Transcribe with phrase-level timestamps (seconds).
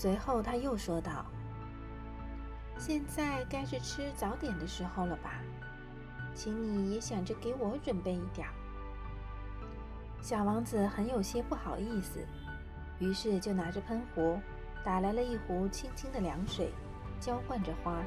[0.00, 1.26] 随后他又说道
[2.78, 5.40] ：“现在该是吃早点的时候了吧？
[6.36, 8.46] 请你也想着给我准备一点。”
[10.22, 12.24] 小王子很有些不好意思，
[13.00, 14.38] 于是就拿着喷壶，
[14.84, 16.72] 打来了一壶清清的凉水，
[17.18, 18.00] 浇灌着花。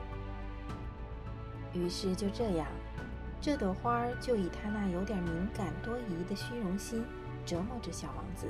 [1.74, 2.66] 于是就这样，
[3.42, 7.04] 这朵花就以他那有点敏感多疑的虚荣心
[7.46, 8.48] 折磨着小王子。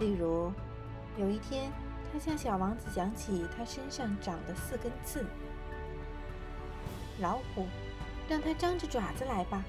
[0.00, 0.50] 例如，
[1.18, 1.70] 有一天，
[2.12, 5.24] 他向小王子讲起他身上长的四根刺。
[7.20, 7.66] 老虎，
[8.28, 9.64] 让它张着爪子来吧。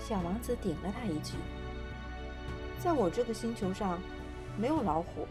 [0.00, 1.34] 小王子顶了他一句
[2.78, 3.98] ：“在我这个星球上，
[4.58, 5.26] 没有老虎，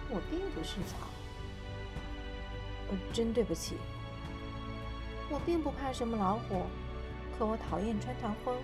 [0.09, 0.95] 我并不是草。
[2.89, 3.75] 呃，真对不起。
[5.29, 6.67] 我并不怕什么老虎，
[7.37, 8.55] 可我讨厌穿堂风。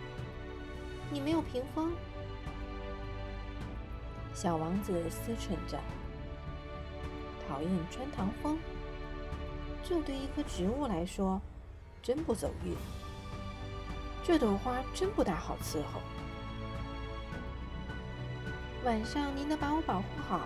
[1.09, 1.93] 你没有屏风？”
[4.34, 5.79] 小王子思忖着。
[7.48, 8.57] 讨厌穿堂风，
[9.84, 11.41] 这对一棵植物来说
[12.01, 12.73] 真不走运。
[14.23, 15.99] 这朵花真不大好伺候。
[18.85, 20.40] 晚上您得把我保护好，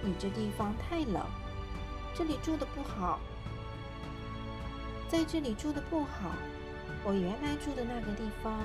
[0.00, 1.26] 你这地方太冷，
[2.14, 3.18] 这里住的不好。
[5.08, 6.30] 在这里住的不好，
[7.04, 8.58] 我原来住的那个地方。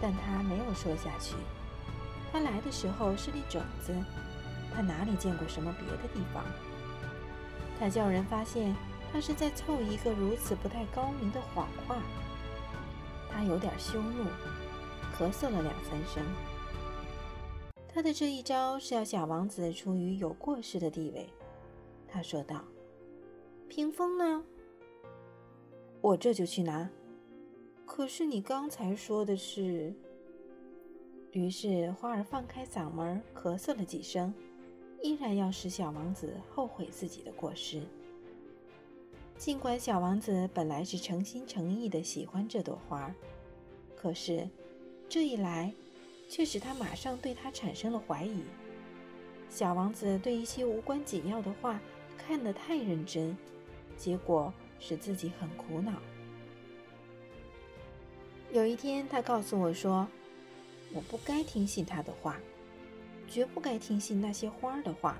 [0.00, 1.34] 但他没有说下去。
[2.32, 3.94] 他来的时候是粒种子。
[4.72, 6.44] 他哪里见过什么别的地方？
[7.78, 8.74] 他叫人发现
[9.12, 11.96] 他是在凑一个如此不太高明的谎话。
[13.28, 14.24] 他有点羞怒，
[15.16, 16.24] 咳嗽了两三声。
[17.92, 21.28] 他的这一招是要小王子处于有过失的地位。
[22.08, 22.64] 他说道
[23.68, 24.44] ：“屏风呢？
[26.00, 26.88] 我这就去拿。
[27.86, 29.94] 可是你刚才说的是……”
[31.32, 34.32] 于是花儿放开嗓门咳嗽了几声。
[35.02, 37.80] 依然要使小王子后悔自己的过失。
[39.38, 43.10] 尽管小王子本来是诚心诚意的喜欢这朵花，
[43.96, 44.46] 可是
[45.08, 45.72] 这一来，
[46.28, 48.42] 却使他马上对他产生了怀疑。
[49.48, 51.80] 小王子对一些无关紧要的话
[52.18, 53.34] 看得太认真，
[53.96, 55.92] 结果使自己很苦恼。
[58.52, 60.08] 有一天，他告诉我说
[60.92, 62.36] ：“我不该听信他的话。”
[63.28, 65.16] 绝不该听信那些花的话。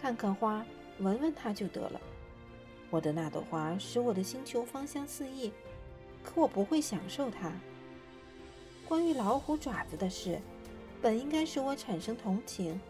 [0.00, 0.64] 看看花，
[0.98, 2.00] 闻闻它就得了。
[2.88, 5.52] 我的那朵花使我的星球芳香四溢，
[6.22, 7.52] 可我不会享受它。
[8.88, 10.40] 关于老虎爪子的事，
[11.02, 12.80] 本应该使我产生同情，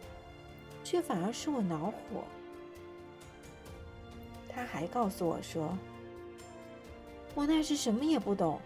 [0.85, 2.23] 却反而使我恼火。
[4.55, 5.77] 他还告诉我说
[7.35, 8.61] ：“我那时什么也不懂，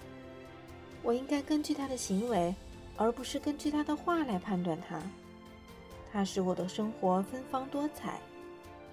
[1.03, 2.55] 我应该根据他的行为。”
[3.01, 5.01] 而不是根据他的话来判断他。
[6.11, 8.19] 他使我的生活芬芳多彩，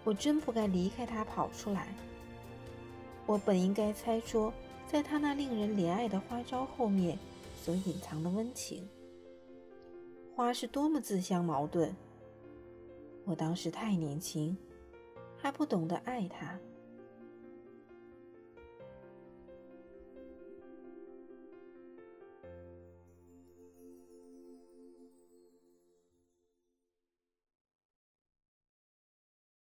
[0.03, 1.87] 我真不该离开他跑出来。
[3.25, 4.53] 我本应该猜出，
[4.85, 7.17] 在他那令人怜爱的花招后面
[7.59, 8.87] 所隐藏的温情。
[10.35, 11.91] 花是多么自相矛盾！
[13.23, 14.55] 我当时太年轻，
[15.35, 16.59] 还不懂得爱他。